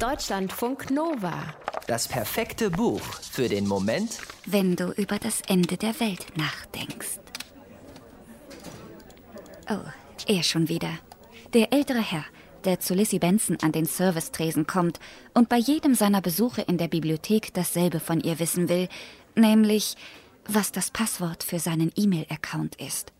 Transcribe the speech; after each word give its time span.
Deutschlandfunk 0.00 0.92
Nova. 0.92 1.42
Das 1.88 2.06
perfekte 2.06 2.70
Buch 2.70 3.00
für 3.00 3.48
den 3.48 3.66
Moment, 3.66 4.18
wenn 4.46 4.76
du 4.76 4.92
über 4.92 5.18
das 5.18 5.40
Ende 5.48 5.76
der 5.76 5.98
Welt 5.98 6.24
nachdenkst. 6.36 7.18
Oh, 9.68 9.80
er 10.28 10.42
schon 10.44 10.68
wieder. 10.68 10.90
Der 11.52 11.72
ältere 11.72 11.98
Herr, 11.98 12.24
der 12.62 12.78
zu 12.78 12.94
Lissy 12.94 13.18
Benson 13.18 13.58
an 13.60 13.72
den 13.72 13.86
Servicetresen 13.86 14.68
kommt 14.68 15.00
und 15.34 15.48
bei 15.48 15.58
jedem 15.58 15.96
seiner 15.96 16.20
Besuche 16.20 16.62
in 16.62 16.78
der 16.78 16.86
Bibliothek 16.86 17.52
dasselbe 17.52 17.98
von 17.98 18.20
ihr 18.20 18.38
wissen 18.38 18.68
will, 18.68 18.88
nämlich 19.34 19.96
was 20.46 20.70
das 20.70 20.92
Passwort 20.92 21.42
für 21.42 21.58
seinen 21.58 21.90
E-Mail-Account 21.96 22.76
ist. 22.76 23.12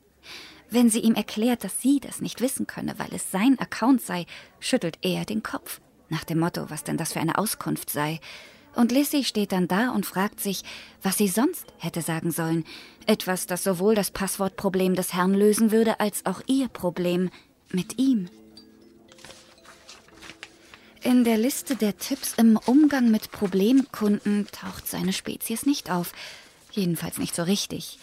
Wenn 0.71 0.91
sie 0.91 1.01
ihm 1.01 1.17
erklärt, 1.17 1.65
dass 1.65 1.83
sie 1.83 1.99
das 1.99 2.21
nicht 2.21 2.41
wissen 2.41 2.69
könne, 2.69 2.95
weil 2.99 3.13
es 3.13 3.33
sein 3.33 3.59
Account 3.59 4.01
sei, 4.01 4.27
schüttelt 4.61 4.99
er 5.03 5.25
den 5.25 5.43
Kopf, 5.43 5.81
nach 6.09 6.25
dem 6.25 6.39
Motto, 6.39 6.71
was 6.71 6.85
denn 6.85 6.97
das 6.97 7.13
für 7.13 7.21
eine 7.21 7.39
Auskunft 7.39 7.91
sei. 7.91 8.21
Und 8.75 8.93
Lissy 8.93 9.25
steht 9.25 9.53
dann 9.53 9.69
da 9.69 9.91
und 9.91 10.07
fragt 10.07 10.41
sich, 10.41 10.63
was 11.03 11.19
sie 11.19 11.29
sonst 11.29 11.67
hätte 11.79 12.03
sagen 12.03 12.31
sollen. 12.31 12.65
Etwas, 13.07 13.47
das 13.47 13.65
sowohl 13.65 13.95
das 13.95 14.11
Passwortproblem 14.11 14.95
des 14.95 15.15
Herrn 15.15 15.35
lösen 15.35 15.73
würde, 15.73 16.01
als 16.01 16.27
auch 16.27 16.43
ihr 16.47 16.69
Problem 16.69 17.31
mit 17.71 17.99
ihm. 17.99 18.29
In 21.03 21.25
der 21.25 21.39
Liste 21.39 21.77
der 21.77 21.97
Tipps 21.97 22.35
im 22.37 22.59
Umgang 22.67 23.11
mit 23.11 23.31
Problemkunden 23.31 24.47
taucht 24.53 24.87
seine 24.87 25.13
Spezies 25.13 25.65
nicht 25.65 25.91
auf. 25.91 26.13
Jedenfalls 26.73 27.19
nicht 27.19 27.35
so 27.35 27.45
richtig. 27.45 27.99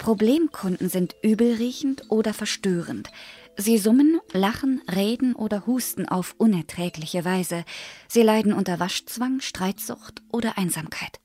Problemkunden 0.00 0.88
sind 0.88 1.14
übelriechend 1.22 2.04
oder 2.08 2.32
verstörend. 2.32 3.10
Sie 3.58 3.76
summen, 3.76 4.18
lachen, 4.32 4.80
reden 4.90 5.34
oder 5.34 5.66
husten 5.66 6.08
auf 6.08 6.34
unerträgliche 6.38 7.26
Weise. 7.26 7.66
Sie 8.08 8.22
leiden 8.22 8.54
unter 8.54 8.80
Waschzwang, 8.80 9.40
Streitsucht 9.40 10.22
oder 10.32 10.56
Einsamkeit. 10.56 11.20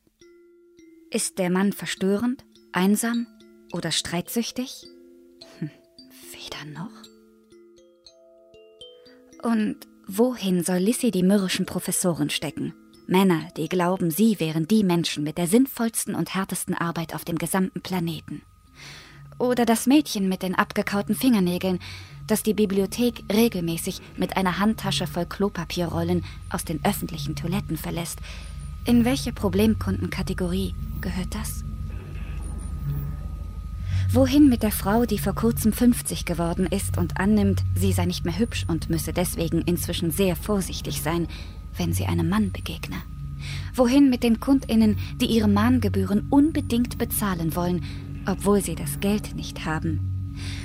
Ist 1.10 1.40
der 1.40 1.50
Mann 1.50 1.72
verstörend, 1.72 2.44
einsam 2.74 3.28
oder 3.72 3.92
streitsüchtig? 3.92 4.86
Hm, 5.60 5.72
weder 6.34 6.66
noch. 6.78 6.92
Und 9.42 9.88
wohin 10.06 10.66
soll 10.66 10.80
Lissy 10.80 11.12
die 11.12 11.24
mürrischen 11.24 11.66
Professoren 11.66 12.30
stecken? 12.30 12.74
Männer, 13.08 13.48
die 13.56 13.70
glauben, 13.70 14.12
sie 14.12 14.38
wären 14.42 14.68
die 14.68 14.84
Menschen 14.84 15.24
mit 15.24 15.38
der 15.38 15.48
sinnvollsten 15.48 16.14
und 16.14 16.36
härtesten 16.36 16.76
Arbeit 16.76 17.16
auf 17.16 17.24
dem 17.24 17.38
gesamten 17.38 17.82
Planeten. 17.82 18.42
Oder 19.38 19.66
das 19.66 19.86
Mädchen 19.86 20.30
mit 20.30 20.44
den 20.44 20.56
abgekauten 20.56 21.16
Fingernägeln, 21.16 21.80
das 22.28 22.44
die 22.44 22.54
Bibliothek 22.54 23.24
regelmäßig 23.32 24.02
mit 24.18 24.38
einer 24.38 24.60
Handtasche 24.60 25.08
voll 25.08 25.26
Klopapierrollen 25.26 26.24
aus 26.50 26.64
den 26.64 26.84
öffentlichen 26.84 27.36
Toiletten 27.36 27.78
verlässt. 27.78 28.20
In 28.86 29.06
welche 29.06 29.34
Problemkundenkategorie 29.34 30.74
gehört 31.02 31.36
das? 31.36 31.64
Wohin 34.12 34.48
mit 34.48 34.64
der 34.64 34.72
Frau, 34.72 35.06
die 35.06 35.18
vor 35.18 35.34
kurzem 35.36 35.74
50 35.74 36.26
geworden 36.26 36.68
ist 36.68 36.98
und 36.98 37.20
annimmt, 37.20 37.64
sie 37.76 37.92
sei 37.92 38.06
nicht 38.06 38.24
mehr 38.24 38.38
hübsch 38.38 38.66
und 38.68 38.90
müsse 38.90 39.12
deswegen 39.12 39.62
inzwischen 39.64 40.12
sehr 40.12 40.36
vorsichtig 40.36 41.02
sein, 41.02 41.28
wenn 41.76 41.92
sie 41.92 42.06
einem 42.06 42.30
Mann 42.30 42.52
begegne? 42.52 42.96
Wohin 43.74 44.10
mit 44.10 44.24
den 44.24 44.40
Kundinnen, 44.40 44.98
die 45.20 45.26
ihre 45.26 45.50
Mahngebühren 45.50 46.28
unbedingt 46.30 46.98
bezahlen 46.98 47.56
wollen, 47.56 47.84
obwohl 48.26 48.62
sie 48.62 48.76
das 48.76 49.00
Geld 49.00 49.36
nicht 49.36 49.66
haben. 49.66 50.00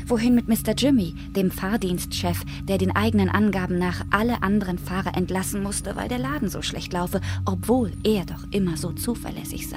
Wohin 0.07 0.35
mit 0.35 0.49
Mr. 0.49 0.75
Jimmy, 0.77 1.15
dem 1.37 1.51
Fahrdienstchef, 1.51 2.43
der 2.65 2.79
den 2.79 2.95
eigenen 2.95 3.29
Angaben 3.29 3.79
nach 3.79 4.05
alle 4.11 4.43
anderen 4.43 4.79
Fahrer 4.79 5.17
entlassen 5.17 5.63
musste, 5.63 5.95
weil 5.95 6.09
der 6.09 6.19
Laden 6.19 6.49
so 6.49 6.63
schlecht 6.63 6.93
laufe, 6.93 7.21
obwohl 7.45 7.93
er 8.03 8.25
doch 8.25 8.45
immer 8.51 8.77
so 8.77 8.93
zuverlässig 8.93 9.69
sei. 9.69 9.77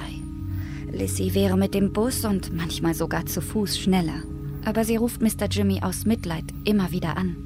Lissy 0.92 1.34
wäre 1.34 1.56
mit 1.56 1.74
dem 1.74 1.92
Bus 1.92 2.24
und 2.24 2.54
manchmal 2.54 2.94
sogar 2.94 3.26
zu 3.26 3.40
Fuß 3.40 3.78
schneller. 3.78 4.22
Aber 4.64 4.84
sie 4.84 4.96
ruft 4.96 5.20
Mr. 5.20 5.46
Jimmy 5.50 5.80
aus 5.82 6.04
Mitleid 6.04 6.44
immer 6.64 6.90
wieder 6.90 7.16
an. 7.16 7.36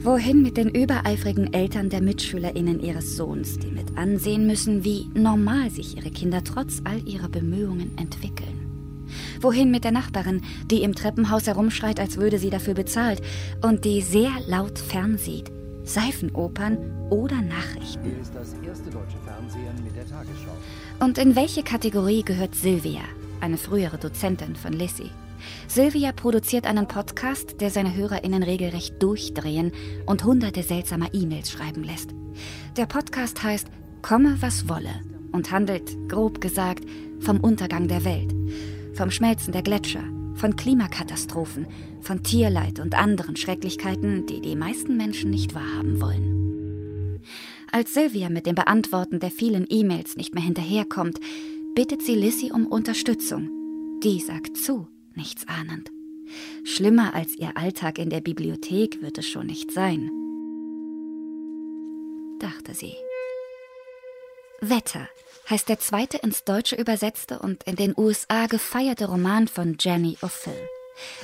Wohin 0.00 0.42
mit 0.42 0.56
den 0.56 0.68
übereifrigen 0.68 1.52
Eltern 1.52 1.90
der 1.90 2.00
MitschülerInnen 2.00 2.80
ihres 2.80 3.16
Sohns, 3.16 3.58
die 3.58 3.70
mit 3.70 3.98
ansehen 3.98 4.46
müssen, 4.46 4.84
wie 4.84 5.06
normal 5.12 5.70
sich 5.70 5.96
ihre 5.96 6.10
Kinder 6.10 6.44
trotz 6.44 6.80
all 6.84 7.06
ihrer 7.06 7.28
Bemühungen 7.28 7.98
entwickeln? 7.98 8.67
Wohin 9.40 9.70
mit 9.70 9.84
der 9.84 9.92
Nachbarin, 9.92 10.42
die 10.70 10.82
im 10.82 10.94
Treppenhaus 10.94 11.46
herumschreit, 11.46 12.00
als 12.00 12.16
würde 12.16 12.38
sie 12.38 12.50
dafür 12.50 12.74
bezahlt 12.74 13.22
und 13.62 13.84
die 13.84 14.02
sehr 14.02 14.32
laut 14.46 14.78
fernsieht? 14.78 15.50
Seifenopern 15.84 16.78
oder 17.08 17.40
Nachrichten. 17.40 18.12
Und 21.00 21.18
in 21.18 21.34
welche 21.34 21.62
Kategorie 21.62 22.22
gehört 22.22 22.54
Sylvia, 22.54 23.00
eine 23.40 23.56
frühere 23.56 23.96
Dozentin 23.96 24.54
von 24.54 24.72
Lissy? 24.72 25.10
Sylvia 25.66 26.12
produziert 26.12 26.66
einen 26.66 26.88
Podcast, 26.88 27.60
der 27.60 27.70
seine 27.70 27.94
HörerInnen 27.94 28.42
regelrecht 28.42 29.02
durchdrehen 29.02 29.72
und 30.06 30.24
hunderte 30.24 30.62
seltsamer 30.62 31.08
E-Mails 31.14 31.50
schreiben 31.50 31.84
lässt. 31.84 32.10
Der 32.76 32.86
Podcast 32.86 33.42
heißt 33.42 33.68
Komme, 34.02 34.36
was 34.40 34.68
wolle 34.68 35.02
und 35.32 35.50
handelt, 35.50 35.96
grob 36.08 36.40
gesagt, 36.40 36.84
vom 37.20 37.40
Untergang 37.40 37.88
der 37.88 38.04
Welt 38.04 38.37
vom 38.98 39.12
Schmelzen 39.12 39.52
der 39.52 39.62
Gletscher, 39.62 40.02
von 40.34 40.56
Klimakatastrophen, 40.56 41.68
von 42.00 42.24
Tierleid 42.24 42.80
und 42.80 42.98
anderen 42.98 43.36
Schrecklichkeiten, 43.36 44.26
die 44.26 44.40
die 44.40 44.56
meisten 44.56 44.96
Menschen 44.96 45.30
nicht 45.30 45.54
wahrhaben 45.54 46.00
wollen. 46.00 47.20
Als 47.70 47.94
Sylvia 47.94 48.28
mit 48.28 48.44
dem 48.44 48.56
Beantworten 48.56 49.20
der 49.20 49.30
vielen 49.30 49.66
E-Mails 49.68 50.16
nicht 50.16 50.34
mehr 50.34 50.42
hinterherkommt, 50.42 51.20
bittet 51.76 52.02
sie 52.02 52.16
Lissy 52.16 52.50
um 52.52 52.66
Unterstützung. 52.66 53.48
Die 54.02 54.18
sagt 54.18 54.56
zu, 54.56 54.88
nichts 55.14 55.46
ahnend. 55.46 55.92
Schlimmer 56.64 57.14
als 57.14 57.36
ihr 57.36 57.56
Alltag 57.56 58.00
in 58.00 58.10
der 58.10 58.20
Bibliothek 58.20 59.00
wird 59.00 59.16
es 59.18 59.28
schon 59.28 59.46
nicht 59.46 59.70
sein, 59.70 60.10
dachte 62.40 62.74
sie. 62.74 62.94
Wetter 64.60 65.08
heißt 65.48 65.68
der 65.68 65.78
zweite 65.78 66.18
ins 66.18 66.44
Deutsche 66.44 66.74
übersetzte 66.74 67.38
und 67.38 67.62
in 67.62 67.76
den 67.76 67.94
USA 67.96 68.46
gefeierte 68.46 69.06
Roman 69.06 69.46
von 69.46 69.76
Jenny 69.78 70.18
O'Phil. 70.20 70.58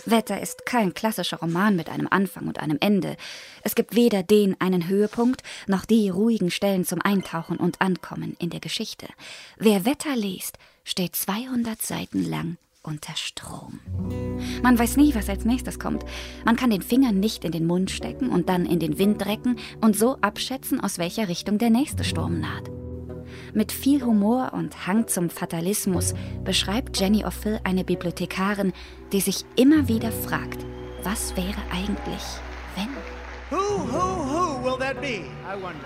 Wetter 0.07 0.41
ist 0.41 0.65
kein 0.67 0.95
klassischer 0.95 1.39
Roman 1.39 1.75
mit 1.75 1.89
einem 1.89 2.07
Anfang 2.09 2.47
und 2.47 2.61
einem 2.61 2.79
Ende. 2.81 3.17
Es 3.65 3.75
gibt 3.75 3.97
weder 3.97 4.23
den 4.23 4.61
einen 4.61 4.87
Höhepunkt 4.87 5.43
noch 5.67 5.85
die 5.85 6.09
ruhigen 6.11 6.53
Stellen 6.53 6.85
zum 6.85 7.03
Eintauchen 7.03 7.57
und 7.57 7.81
Ankommen 7.81 8.37
in 8.39 8.51
der 8.51 8.61
Geschichte. 8.61 9.09
Wer 9.57 9.85
Wetter 9.85 10.15
liest, 10.15 10.59
steht 10.85 11.17
200 11.17 11.83
Seiten 11.83 12.25
lang 12.25 12.57
unter 12.85 13.17
Strom. 13.17 13.81
Man 14.63 14.79
weiß 14.79 14.97
nie, 14.97 15.13
was 15.17 15.29
als 15.29 15.45
nächstes 15.45 15.81
kommt. 15.81 16.05
Man 16.45 16.55
kann 16.55 16.71
den 16.71 16.83
Finger 16.83 17.11
nicht 17.11 17.45
in 17.45 17.51
den 17.51 17.67
Mund 17.67 17.91
stecken 17.91 18.29
und 18.29 18.49
dann 18.49 18.65
in 18.65 18.79
den 18.79 18.99
Wind 18.99 19.27
recken 19.27 19.59
und 19.81 19.97
so 19.97 20.19
abschätzen, 20.21 20.81
aus 20.81 20.99
welcher 20.99 21.29
Richtung 21.29 21.59
der 21.59 21.71
nächste 21.71 22.05
Sturm 22.05 22.39
naht. 22.41 22.71
Mit 23.55 23.71
viel 23.71 24.05
Humor 24.05 24.51
und 24.53 24.89
Hang 24.89 25.07
zum 25.07 25.31
Fatalismus 25.31 26.13
beschreibt 26.43 26.99
Jenny 26.99 27.25
O'Phil 27.25 27.61
eine 27.63 27.85
Bibliothekarin, 27.85 28.73
die 29.13 29.21
sich 29.21 29.45
immer 29.55 29.87
wieder 29.87 30.11
fragt, 30.11 30.67
was 31.05 31.37
wäre 31.37 31.63
eigentlich, 31.71 32.23
wenn? 32.75 32.89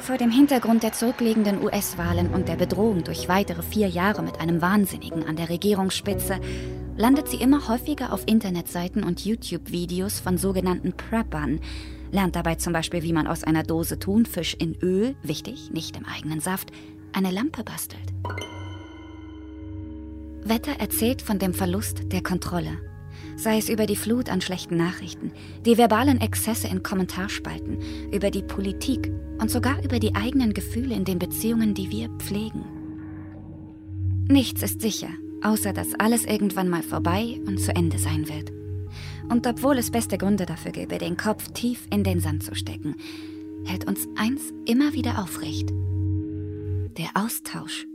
Vor 0.00 0.16
dem 0.16 0.30
Hintergrund 0.30 0.82
der 0.82 0.94
zurückliegenden 0.94 1.62
US-Wahlen 1.62 2.32
und 2.32 2.48
der 2.48 2.56
Bedrohung 2.56 3.04
durch 3.04 3.28
weitere 3.28 3.62
vier 3.62 3.88
Jahre 3.88 4.22
mit 4.22 4.40
einem 4.40 4.62
Wahnsinnigen 4.62 5.26
an 5.26 5.36
der 5.36 5.50
Regierungsspitze 5.50 6.40
landet 6.96 7.28
sie 7.28 7.36
immer 7.36 7.68
häufiger 7.68 8.14
auf 8.14 8.22
Internetseiten 8.24 9.04
und 9.04 9.26
YouTube-Videos 9.26 10.20
von 10.20 10.38
sogenannten 10.38 10.94
Preppern, 10.94 11.60
lernt 12.12 12.34
dabei 12.34 12.54
zum 12.54 12.72
Beispiel, 12.72 13.02
wie 13.02 13.12
man 13.12 13.26
aus 13.26 13.44
einer 13.44 13.62
Dose 13.62 13.98
Thunfisch 13.98 14.54
in 14.54 14.74
Öl, 14.80 15.16
wichtig, 15.22 15.70
nicht 15.70 15.98
im 15.98 16.06
eigenen 16.06 16.40
Saft, 16.40 16.72
eine 17.12 17.30
Lampe 17.30 17.64
bastelt. 17.64 18.12
Wetter 20.44 20.72
erzählt 20.78 21.22
von 21.22 21.38
dem 21.38 21.52
Verlust 21.52 22.12
der 22.12 22.22
Kontrolle. 22.22 22.78
Sei 23.36 23.58
es 23.58 23.68
über 23.68 23.86
die 23.86 23.96
Flut 23.96 24.30
an 24.30 24.40
schlechten 24.40 24.76
Nachrichten, 24.76 25.32
die 25.64 25.78
verbalen 25.78 26.20
Exzesse 26.20 26.68
in 26.68 26.82
Kommentarspalten, 26.82 27.78
über 28.12 28.30
die 28.30 28.42
Politik 28.42 29.12
und 29.40 29.50
sogar 29.50 29.82
über 29.84 29.98
die 29.98 30.14
eigenen 30.14 30.54
Gefühle 30.54 30.94
in 30.94 31.04
den 31.04 31.18
Beziehungen, 31.18 31.74
die 31.74 31.90
wir 31.90 32.08
pflegen. 32.18 32.64
Nichts 34.28 34.62
ist 34.62 34.80
sicher, 34.80 35.10
außer 35.42 35.72
dass 35.72 35.94
alles 35.98 36.24
irgendwann 36.24 36.68
mal 36.68 36.82
vorbei 36.82 37.40
und 37.46 37.60
zu 37.60 37.74
Ende 37.74 37.98
sein 37.98 38.28
wird. 38.28 38.52
Und 39.30 39.46
obwohl 39.46 39.78
es 39.78 39.90
beste 39.90 40.18
Gründe 40.18 40.46
dafür 40.46 40.72
gäbe, 40.72 40.98
den 40.98 41.16
Kopf 41.16 41.48
tief 41.52 41.86
in 41.90 42.04
den 42.04 42.20
Sand 42.20 42.42
zu 42.42 42.54
stecken, 42.54 42.96
hält 43.66 43.86
uns 43.86 44.08
eins 44.16 44.52
immer 44.66 44.94
wieder 44.94 45.22
aufrecht 45.22 45.72
der 46.98 47.10
Austausch 47.14 47.86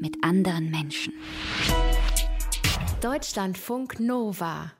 mit 0.00 0.22
anderen 0.22 0.70
Menschen. 0.70 1.12
Deutschlandfunk 3.00 3.98
Nova 3.98 4.72